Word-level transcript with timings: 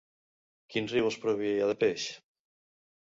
Quin 0.75 0.87
riu 0.93 1.09
els 1.09 1.19
proveïa 1.25 1.67
de 1.73 1.75
peix? 1.83 2.07